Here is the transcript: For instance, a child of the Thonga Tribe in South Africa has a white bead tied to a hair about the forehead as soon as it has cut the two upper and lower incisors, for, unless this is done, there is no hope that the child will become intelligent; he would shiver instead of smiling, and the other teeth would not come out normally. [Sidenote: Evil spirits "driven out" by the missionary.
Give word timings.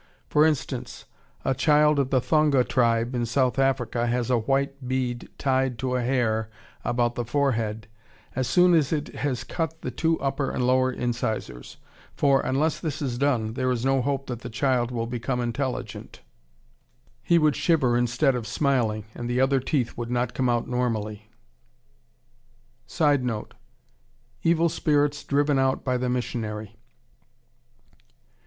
For 0.29 0.47
instance, 0.47 1.05
a 1.45 1.53
child 1.53 1.99
of 1.99 2.09
the 2.09 2.19
Thonga 2.19 2.63
Tribe 2.63 3.13
in 3.13 3.23
South 3.27 3.59
Africa 3.59 4.07
has 4.07 4.31
a 4.31 4.39
white 4.39 4.87
bead 4.87 5.29
tied 5.37 5.77
to 5.77 5.93
a 5.95 6.01
hair 6.01 6.49
about 6.83 7.13
the 7.13 7.23
forehead 7.23 7.87
as 8.35 8.47
soon 8.47 8.73
as 8.73 8.91
it 8.91 9.09
has 9.17 9.43
cut 9.43 9.81
the 9.83 9.91
two 9.91 10.19
upper 10.19 10.49
and 10.49 10.65
lower 10.65 10.91
incisors, 10.91 11.77
for, 12.15 12.41
unless 12.41 12.79
this 12.79 12.99
is 12.99 13.19
done, 13.19 13.53
there 13.53 13.69
is 13.69 13.85
no 13.85 14.01
hope 14.01 14.25
that 14.25 14.39
the 14.39 14.49
child 14.49 14.89
will 14.89 15.05
become 15.05 15.39
intelligent; 15.39 16.21
he 17.21 17.37
would 17.37 17.55
shiver 17.55 17.95
instead 17.95 18.33
of 18.33 18.47
smiling, 18.47 19.05
and 19.13 19.29
the 19.29 19.39
other 19.39 19.59
teeth 19.59 19.95
would 19.99 20.09
not 20.09 20.33
come 20.33 20.49
out 20.49 20.67
normally. 20.67 21.29
[Sidenote: 22.87 23.53
Evil 24.41 24.67
spirits 24.67 25.23
"driven 25.23 25.59
out" 25.59 25.83
by 25.85 25.95
the 25.95 26.09
missionary. 26.09 26.75